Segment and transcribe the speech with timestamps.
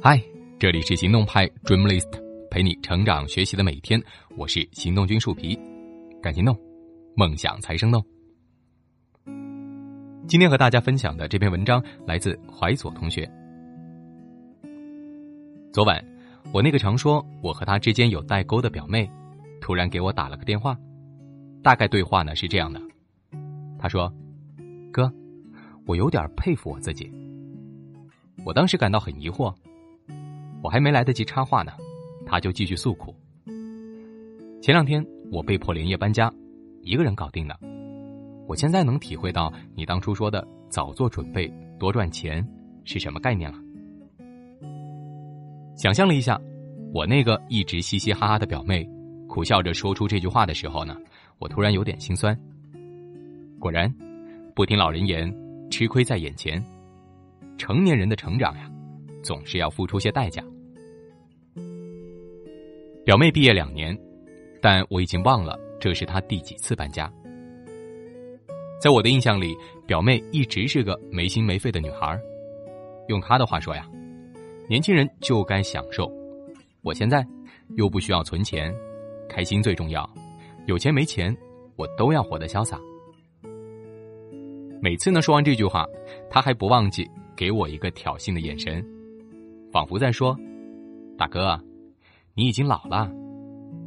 [0.00, 0.22] 嗨，
[0.60, 2.08] 这里是行动派 Dreamlist，
[2.52, 4.00] 陪你成长学习的每一天。
[4.36, 5.58] 我是行动君树皮，
[6.22, 6.56] 敢行动，
[7.16, 8.00] 梦想才生动。
[10.28, 13.28] 今天和大家分享的这篇文章来自怀左同学。
[15.72, 16.00] 昨晚，
[16.52, 19.10] 我那个常说我和他之间有代沟的表妹，
[19.60, 20.78] 突然给我打了个电话。
[21.60, 22.80] 大概对话呢是这样的：
[23.80, 24.12] 他说，
[24.92, 25.12] 哥，
[25.86, 27.12] 我有点佩服我自己。
[28.44, 29.52] 我当时感到很疑惑。
[30.62, 31.72] 我还没来得及插话呢，
[32.26, 33.14] 他就继续诉苦。
[34.60, 36.32] 前两天我被迫连夜搬家，
[36.82, 37.58] 一个人搞定的。
[38.46, 42.46] 我现在能体会到你当初说的“早做准备，多赚钱”
[42.84, 43.58] 是什么概念了。
[45.76, 46.40] 想象了一下，
[46.92, 48.88] 我那个一直嘻嘻哈哈的表妹，
[49.28, 50.96] 苦笑着说出这句话的时候呢，
[51.38, 52.36] 我突然有点心酸。
[53.60, 53.94] 果然，
[54.54, 55.32] 不听老人言，
[55.70, 56.62] 吃亏在眼前。
[57.58, 58.68] 成年人的成长呀。
[59.22, 60.42] 总是要付出些代价。
[63.04, 63.98] 表妹毕业两年，
[64.60, 67.10] 但我已经忘了这是她第几次搬家。
[68.80, 72.18] 在我的印象里，表妹一直是个没心没肺的女孩。
[73.08, 73.88] 用她的话说呀，
[74.68, 76.10] 年轻人就该享受。
[76.82, 77.26] 我现在
[77.76, 78.74] 又不需要存钱，
[79.28, 80.08] 开心最重要。
[80.66, 81.34] 有钱没钱，
[81.76, 82.78] 我都要活得潇洒。
[84.80, 85.86] 每次呢说完这句话，
[86.28, 88.84] 她还不忘记给我一个挑衅的眼神。
[89.70, 90.36] 仿佛在说
[91.18, 91.60] ：“大哥，
[92.34, 93.10] 你已经老了，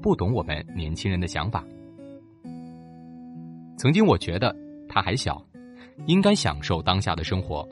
[0.01, 1.65] 不懂我们年轻人的想法。”
[3.77, 4.55] 曾经我觉得
[4.87, 5.43] 他还小，
[6.05, 7.67] 应该享受当下的生活，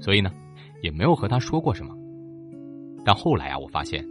[0.00, 0.32] 所以呢，
[0.82, 1.94] 也没有和他说过什么。
[3.04, 4.04] 但后来啊，我发现，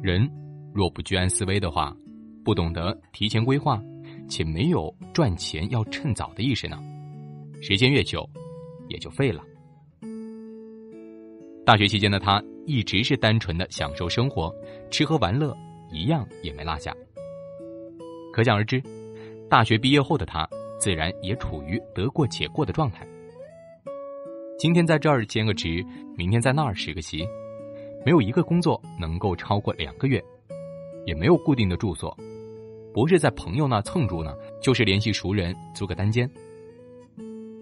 [0.00, 0.26] 人
[0.72, 1.94] 若不居安思危的话，
[2.42, 3.82] 不懂得提前规划，
[4.26, 6.78] 且没有赚钱要趁早的意识呢，
[7.60, 8.26] 时间越久，
[8.88, 9.42] 也就废了。
[11.66, 12.42] 大学期间的他。
[12.66, 14.54] 一直是单纯的享受生活，
[14.90, 15.56] 吃喝玩乐
[15.90, 16.94] 一样也没落下。
[18.32, 18.82] 可想而知，
[19.48, 20.48] 大学毕业后的他
[20.78, 23.06] 自然也处于得过且过的状态。
[24.58, 25.84] 今天在这儿兼个职，
[26.16, 27.26] 明天在那儿实个习，
[28.04, 30.22] 没有一个工作能够超过两个月，
[31.06, 32.16] 也没有固定的住所，
[32.92, 36.30] 不是在朋友那蹭住呢，就是联系熟人租个单间。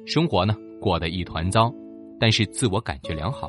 [0.04, 1.72] 生活呢过得一团糟，
[2.18, 3.48] 但是自我感觉良好。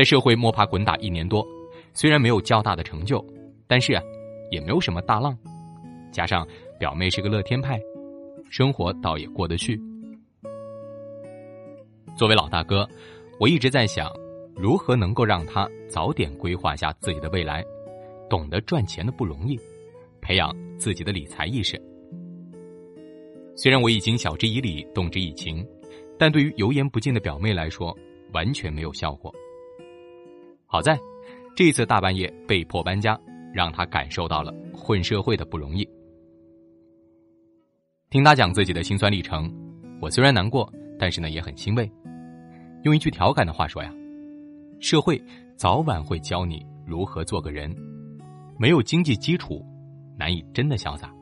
[0.00, 1.46] 在社会摸爬滚打一年多，
[1.92, 3.22] 虽然没有较大的成就，
[3.66, 4.02] 但是啊，
[4.50, 5.36] 也没有什么大浪。
[6.10, 7.78] 加上表妹是个乐天派，
[8.48, 9.78] 生活倒也过得去。
[12.16, 12.88] 作为老大哥，
[13.38, 14.10] 我一直在想，
[14.56, 17.62] 如何能够让他早点规划下自己的未来，
[18.30, 19.60] 懂得赚钱的不容易，
[20.22, 21.78] 培养自己的理财意识。
[23.54, 25.62] 虽然我已经晓之以理，动之以情，
[26.18, 27.94] 但对于油盐不进的表妹来说，
[28.32, 29.30] 完全没有效果。
[30.72, 30.96] 好在，
[31.56, 33.20] 这次大半夜被迫搬家，
[33.52, 35.84] 让他感受到了混社会的不容易。
[38.08, 39.52] 听他讲自己的辛酸历程，
[40.00, 41.90] 我虽然难过，但是呢也很欣慰。
[42.84, 43.92] 用一句调侃的话说呀，
[44.78, 45.20] 社会
[45.56, 47.76] 早晚会教你如何做个人，
[48.56, 49.66] 没有经济基础，
[50.16, 51.12] 难以真的潇洒。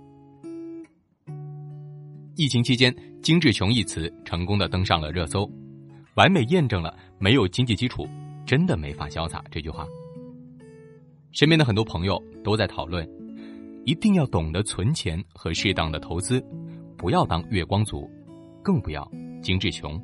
[2.37, 5.51] 疫情期间，“精致穷”一词成功的登上了热搜，
[6.17, 8.07] 完美验证了没有经济基础。
[8.49, 9.87] 真的没法潇洒这句话，
[11.33, 13.07] 身边的很多朋友都在讨论，
[13.85, 16.43] 一定要懂得存钱和适当的投资，
[16.97, 18.11] 不要当月光族，
[18.65, 19.07] 更不要
[19.43, 20.03] 精致穷。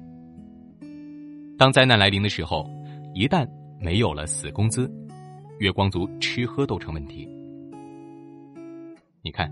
[1.57, 2.69] 当灾难来临的时候，
[3.15, 3.49] 一旦
[3.81, 4.93] 没有了死工资，
[5.59, 7.27] 月光族吃喝都成问题。
[9.23, 9.51] 你看，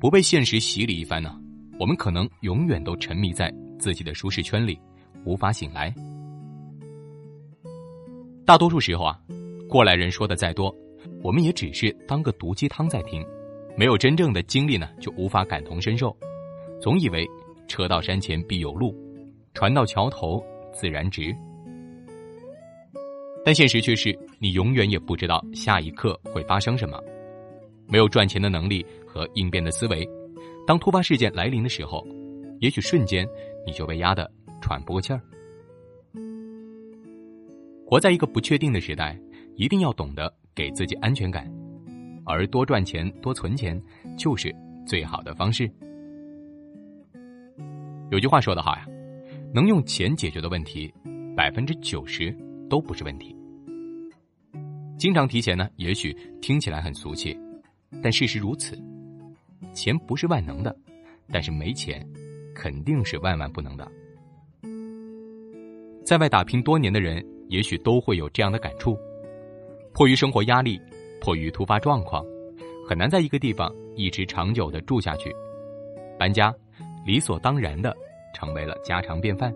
[0.00, 1.40] 不被现实洗礼一番呢，
[1.78, 4.76] 我们可能永远都沉迷在自己的舒适圈里，
[5.24, 5.94] 无法醒来。
[8.46, 9.18] 大多数时候啊，
[9.68, 10.72] 过来人说的再多，
[11.20, 13.26] 我们也只是当个毒鸡汤在听，
[13.76, 16.16] 没有真正的经历呢，就无法感同身受。
[16.80, 17.26] 总以为
[17.66, 18.94] 车到山前必有路，
[19.52, 20.40] 船到桥头
[20.72, 21.36] 自然直。
[23.44, 27.02] 但现实却是，你永远也不知道下一刻会发生什么，
[27.88, 30.08] 没有赚钱的能力和应变的思维，
[30.64, 32.06] 当突发事件来临的时候，
[32.60, 33.26] 也许瞬间
[33.66, 34.30] 你就被压得
[34.62, 35.20] 喘不过气儿。
[37.88, 39.16] 活在一个不确定的时代，
[39.54, 41.48] 一定要懂得给自己安全感，
[42.24, 43.80] 而多赚钱、多存钱
[44.18, 44.52] 就是
[44.84, 45.70] 最好的方式。
[48.10, 48.84] 有句话说得好呀，
[49.54, 50.92] 能用钱解决的问题，
[51.36, 52.36] 百分之九十
[52.68, 53.36] 都不是问题。
[54.98, 56.12] 经常提钱呢，也许
[56.42, 57.38] 听起来很俗气，
[58.02, 58.76] 但事实如此。
[59.72, 60.76] 钱不是万能的，
[61.30, 62.04] 但是没钱
[62.52, 63.88] 肯定是万万不能的。
[66.04, 67.24] 在外打拼多年的人。
[67.48, 68.98] 也许都会有这样的感触：
[69.92, 70.80] 迫于生活压力，
[71.20, 72.24] 迫于突发状况，
[72.88, 75.34] 很难在一个地方一直长久的住下去，
[76.18, 76.54] 搬家
[77.04, 77.94] 理所当然的
[78.34, 79.54] 成为了家常便饭。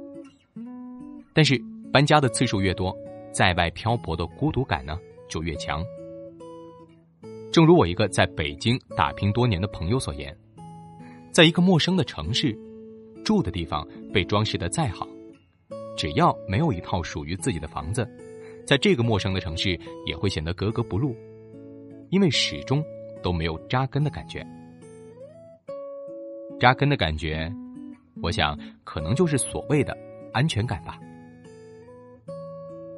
[1.32, 1.60] 但是
[1.92, 2.96] 搬家的次数越多，
[3.32, 4.98] 在外漂泊的孤独感呢
[5.28, 5.84] 就越强。
[7.52, 10.36] 正如我一个在北京打拼多年的朋友所言，
[11.32, 12.56] 在一个陌生的城市，
[13.24, 15.06] 住的地方被装饰的再好，
[15.96, 18.08] 只要没有一套属于自己的房子，
[18.66, 21.14] 在这个陌生的城市也会显得格格不入，
[22.10, 22.82] 因为始终
[23.22, 24.46] 都没有扎根的感觉。
[26.58, 27.52] 扎根的感觉，
[28.22, 29.96] 我想可能就是所谓的
[30.32, 30.98] 安全感吧。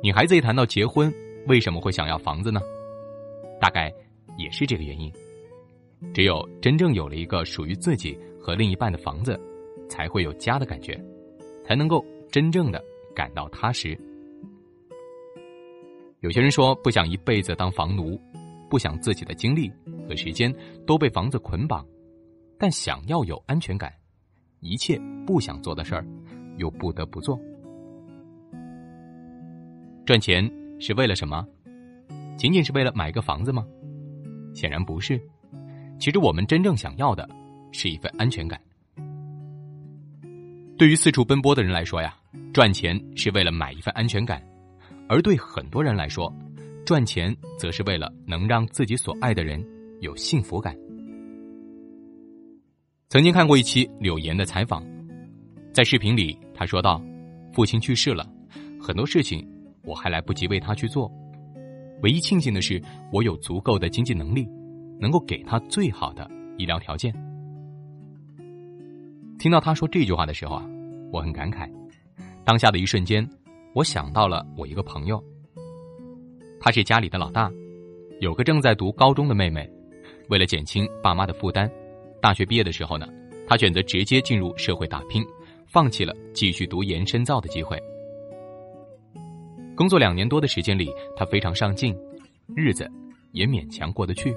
[0.02, 1.12] 女孩子一谈到结婚，
[1.46, 2.60] 为什么会想要房子呢？
[3.60, 3.92] 大概。
[4.38, 5.12] 也是这个原因，
[6.14, 9.38] 只有真正有了一个属于自己和另一半的房子，
[9.90, 10.98] 才会有家的感觉，
[11.62, 12.82] 才能够真正的
[13.14, 13.96] 感到踏实。
[16.20, 18.18] 有些人说不想一辈子当房奴，
[18.70, 19.70] 不想自己的精力
[20.08, 20.50] 和时间
[20.86, 21.86] 都被房子捆绑，
[22.58, 23.92] 但想要有安全感，
[24.60, 26.06] 一切不想做的事儿，
[26.56, 27.38] 又不得不做。
[30.06, 30.50] 赚钱
[30.80, 31.46] 是为了什么？
[32.38, 33.66] 仅仅是为了买个房子吗？
[34.54, 35.20] 显然不是，
[35.98, 37.28] 其实我们真正想要的
[37.72, 38.58] 是一份安全感。
[40.82, 42.12] 对于四处奔波的人来说呀，
[42.52, 44.40] 赚钱是为了买一份安全感；
[45.08, 46.34] 而对很多人来说，
[46.84, 49.64] 赚钱则是为了能让自己所爱的人
[50.00, 50.76] 有幸福感。
[53.10, 54.84] 曾经看过一期柳岩的采访，
[55.72, 57.00] 在视频里他说道
[57.54, 58.28] ：“父亲去世了，
[58.80, 59.48] 很多事情
[59.84, 61.08] 我还来不及为他去做。”
[62.02, 62.82] 唯一庆幸的是，
[63.12, 64.48] 我有足够的经济能力，
[64.98, 67.14] 能够给他最好的医疗条件。
[69.42, 70.64] 听到他说这句话的时候啊，
[71.10, 71.68] 我很感慨。
[72.44, 73.28] 当下的一瞬间，
[73.74, 75.20] 我想到了我一个朋友，
[76.60, 77.50] 他是家里的老大，
[78.20, 79.68] 有个正在读高中的妹妹。
[80.28, 81.68] 为了减轻爸妈的负担，
[82.20, 83.08] 大学毕业的时候呢，
[83.44, 85.26] 他选择直接进入社会打拼，
[85.66, 87.76] 放弃了继续读研深造的机会。
[89.74, 91.92] 工作两年多的时间里，他非常上进，
[92.54, 92.88] 日子
[93.32, 94.32] 也勉强过得去，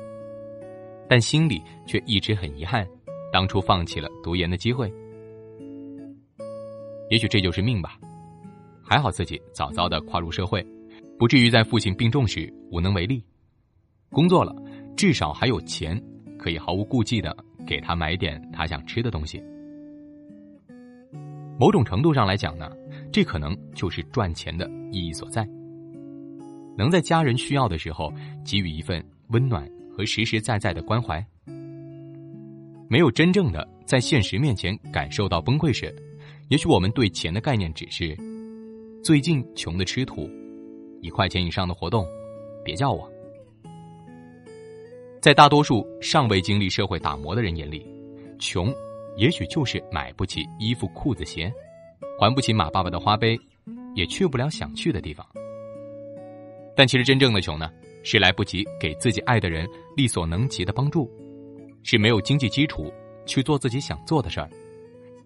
[1.08, 2.88] 但心里却一直很遗憾，
[3.36, 4.90] 当初放弃了读研的机会。
[7.10, 8.00] 也许这就是命吧，
[8.82, 10.66] 还好自己早早的跨入社会，
[11.20, 13.22] 不至于在父亲病重时无能为力。
[14.10, 14.56] 工作了，
[14.96, 16.02] 至少还有钱，
[16.40, 17.36] 可以毫无顾忌的
[17.68, 19.44] 给他买点他想吃的东西。
[21.60, 22.72] 某种程度上来讲呢。
[23.12, 25.46] 这可能就是赚钱的意义所在，
[26.78, 28.14] 能在家人需要的时候
[28.46, 31.26] 给予一份温暖和实实在在的关怀。
[32.88, 35.94] 没有真正的在现实面前感受到崩溃时，
[36.50, 38.16] 也许我们对钱的概念只是：
[39.04, 40.30] 最近穷的吃土，
[41.02, 42.06] 一块钱以上的活动，
[42.64, 43.10] 别叫我。
[45.22, 47.84] 在大多数尚未经历社会打磨的人眼里，
[48.38, 48.72] 穷
[49.18, 51.52] 也许就是买不起衣服、裤子、鞋。
[52.18, 53.38] 还不起马爸爸的花呗，
[53.94, 55.26] 也去不了想去的地方。
[56.76, 57.70] 但其实真正的穷呢，
[58.04, 59.68] 是来不及给自己爱的人
[59.98, 61.12] 力所能及的帮助，
[61.88, 62.92] 是没有经济基础
[63.28, 64.50] 去做自己想做的事儿，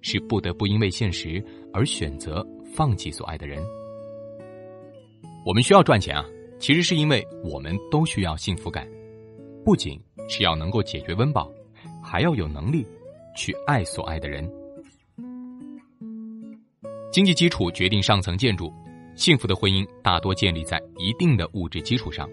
[0.01, 1.41] 是不得不因为现实
[1.73, 2.45] 而选择
[2.75, 3.63] 放弃所爱的人。
[5.45, 6.25] 我们需要赚钱啊，
[6.59, 8.85] 其实是因为我们都需要幸福感，
[9.63, 9.97] 不仅
[10.28, 11.49] 是要能够解决温饱，
[12.04, 12.85] 还要有能力
[13.37, 14.47] 去爱所爱的人。
[17.09, 18.69] 经济基础决定上层建筑，
[19.16, 22.30] 幸福的婚姻大多建立在一定的物质基础上。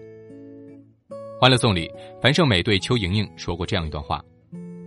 [1.39, 1.87] 欢乐颂里，
[2.19, 4.25] 樊胜美对邱莹莹说过这样一段话，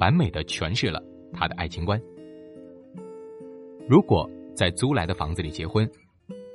[0.00, 1.00] 完美的诠释了
[1.32, 2.00] 她的爱情观。
[3.88, 5.88] 如果在租来的房子里结婚，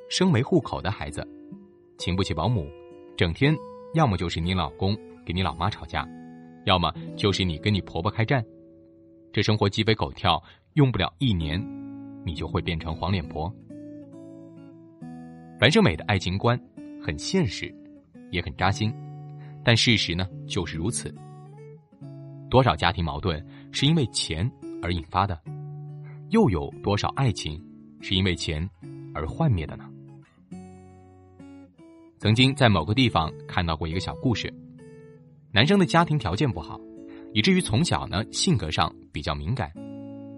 [0.09, 1.25] 生没户口的孩子，
[1.97, 2.67] 请不起保姆，
[3.15, 3.55] 整天
[3.93, 6.05] 要么就是你老公给你老妈吵架，
[6.65, 8.45] 要么就是你跟你婆婆开战，
[9.31, 11.57] 这生活鸡飞狗跳，用不了一年。
[12.25, 13.49] 你就会变成黄脸婆。
[15.57, 16.59] 樊胜美的爱情观
[17.01, 17.73] 很现实，
[18.31, 18.91] 也很扎心，
[19.65, 21.13] 但事实呢就是如此。
[22.49, 24.49] 多少家庭矛盾是因为钱
[24.81, 25.37] 而引发的，
[26.29, 27.61] 又有多少爱情
[27.99, 28.69] 是因为钱
[29.13, 29.89] 而幻灭的呢？
[32.19, 34.53] 曾经在某个地方看到过一个小故事：
[35.51, 36.79] 男生的家庭条件不好，
[37.33, 39.71] 以至于从小呢性格上比较敏感，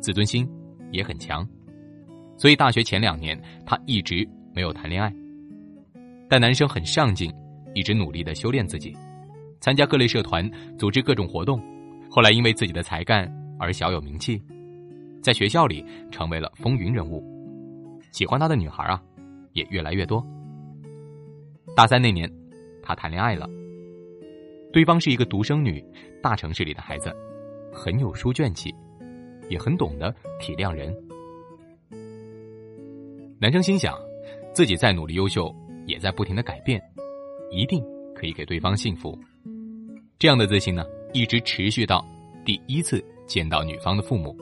[0.02, 0.50] 自尊心
[0.92, 1.48] 也很强。
[2.38, 5.14] 所以大学前两年，他一直没有谈恋爱。
[6.30, 7.32] 但男生很上进，
[7.74, 8.96] 一直努力的修炼自己，
[9.60, 11.62] 参加各类社团，组织各种活动。
[12.10, 14.42] 后来因为自己的才干而小有名气，
[15.22, 17.24] 在学校里成为了风云人物。
[18.12, 19.02] 喜欢他的女孩啊，
[19.54, 20.26] 也越来越多。
[21.76, 22.32] 大三那年，
[22.82, 23.48] 他谈恋爱了。
[24.72, 25.84] 对方是一个独生女，
[26.22, 27.14] 大城市里的孩子，
[27.74, 28.74] 很有书卷气，
[29.50, 30.96] 也很懂得体谅人。
[33.40, 33.96] 男生心想，
[34.54, 35.54] 自己再努力优秀，
[35.86, 36.82] 也在不停的改变，
[37.52, 37.84] 一定
[38.16, 39.18] 可以给对方幸福。
[40.20, 40.84] 这样的自信呢，
[41.14, 42.04] 一直持续到
[42.44, 44.36] 第一次见到女方的父母。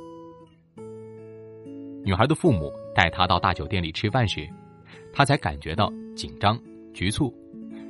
[2.01, 4.47] 女孩的父母带她到大酒店里吃饭时，
[5.11, 6.57] 她才感觉到紧张、
[6.93, 7.33] 局促，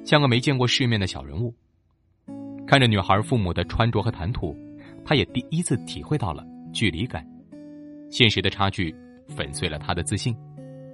[0.04, 1.54] 像个没见过世面的小人物。
[2.66, 4.58] 看着女孩父母的穿着和谈吐，
[5.06, 7.24] 他也第一次体会到了距离感。
[8.10, 8.96] 现实的差距
[9.28, 10.36] 粉碎了他的自信，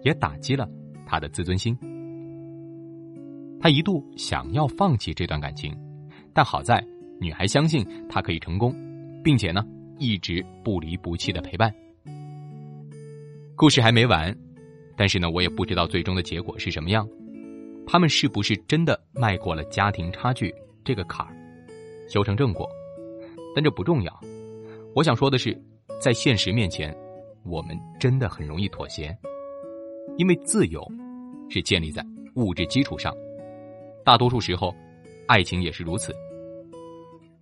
[0.04, 0.68] 也打击了
[1.06, 1.78] 他的自尊心。
[3.62, 5.74] 他一度想要放弃这段感情，
[6.34, 6.84] 但好在
[7.20, 8.74] 女孩相信他可以成功，
[9.24, 9.64] 并且呢
[10.00, 11.74] 一直不离不弃的陪伴。
[13.56, 14.36] 故事还没完，
[14.98, 17.08] 但是呢我也不知道最终的结果是什么样。
[17.86, 21.36] 他们是不是真的迈过了家庭差距这个坎儿？
[22.08, 22.70] 修成正果，
[23.56, 24.22] 但这不重要。
[24.96, 25.60] 我想说的是，
[26.00, 26.96] 在现实面前，
[27.44, 29.16] 我们真的很容易妥协，
[30.18, 30.86] 因为自由
[31.50, 33.14] 是建立在物质基础上。
[34.04, 34.74] 大多数时候，
[35.32, 36.14] 爱情也是如此。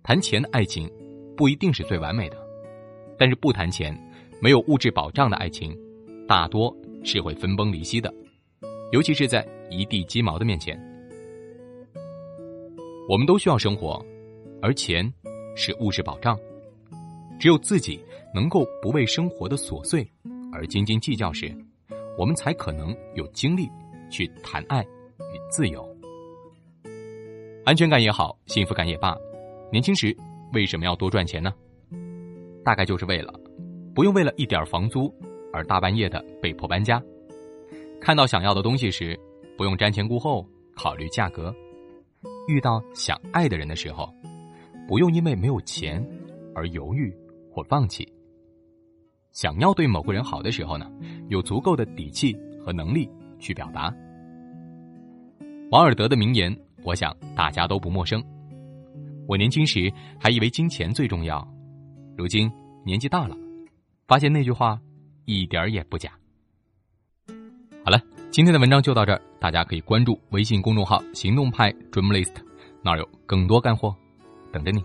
[0.04, 0.88] 谈钱的爱情
[1.36, 2.36] 不一定是最完美的，
[3.18, 3.92] 但是不谈钱、
[4.40, 5.76] 没有物质保障的爱情，
[6.28, 8.14] 大多是会分崩离析的，
[8.92, 10.80] 尤其是在一地鸡毛的面前。
[13.08, 14.00] 我们都需要生活。
[14.62, 15.12] 而钱
[15.56, 16.38] 是物质保障，
[17.40, 17.98] 只有自己
[18.32, 20.08] 能够不为生活的琐碎
[20.52, 21.52] 而斤斤计较时，
[22.16, 23.68] 我们才可能有精力
[24.10, 25.89] 去谈爱与自由。
[27.64, 29.16] 安全感也好，幸福感也罢，
[29.70, 30.16] 年轻时
[30.52, 31.52] 为什么要多赚钱呢？
[32.64, 33.32] 大概就是为了
[33.94, 35.12] 不用为了一点房租
[35.52, 37.02] 而大半夜的被迫搬家，
[38.00, 39.18] 看到想要的东西时
[39.56, 41.54] 不用瞻前顾后考虑价格，
[42.48, 44.12] 遇到想爱的人的时候。
[44.88, 46.04] 不用因为没有钱
[46.52, 47.16] 而犹豫
[47.52, 48.04] 或放弃。
[49.30, 50.90] 想要对某个人好的时候呢，
[51.28, 53.94] 有足够的底气和能力去表达。
[55.70, 58.22] 王尔德的名言，我想大家都不陌生。
[59.26, 61.46] 我年轻时还以为金钱最重要，
[62.16, 62.50] 如今
[62.84, 63.36] 年纪大了，
[64.08, 64.80] 发现那句话
[65.24, 66.10] 一点也不假。
[67.84, 72.34] 好了，今天的文章就到这儿，大家可以关注微信公众号“行动派 Dreamlist”，
[72.82, 73.94] 那儿有更多干货。
[74.52, 74.84] 等着你。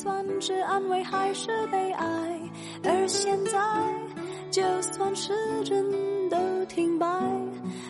[0.00, 2.06] 算是安慰还是悲哀？
[2.84, 3.58] 而现在，
[4.48, 5.84] 就算时针
[6.30, 7.06] 都停摆，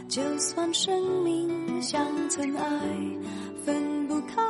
[0.09, 1.83] 就算生命。
[1.83, 2.81] 像尘埃，
[3.63, 4.43] 分不开，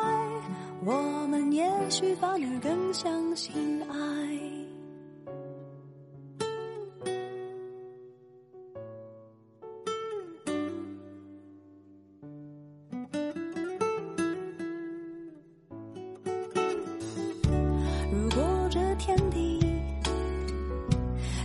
[0.85, 4.28] 我们也许反而更相信爱。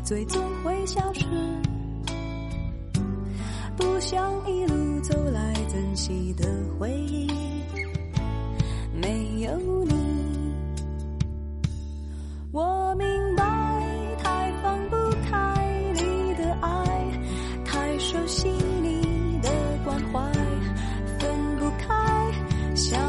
[0.03, 1.25] 最终会消失，
[3.77, 5.53] 不想一路走来。
[5.73, 6.45] 珍惜的
[6.77, 7.27] 回忆，
[8.93, 9.95] 没有你，
[12.51, 13.43] 我明白，
[14.21, 14.95] 太放不
[15.27, 17.19] 开你的爱，
[17.65, 19.49] 太熟悉你的
[19.83, 20.31] 关怀，
[21.17, 22.31] 分不开。
[22.75, 23.01] 想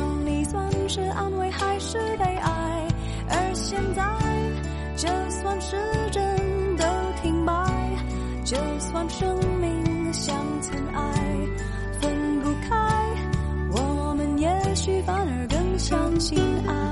[16.25, 16.84] 心爱。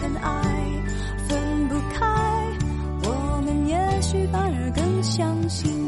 [0.00, 0.32] 跟爱，
[1.28, 2.06] 分不开。
[3.02, 5.79] 我们也许反而更相信。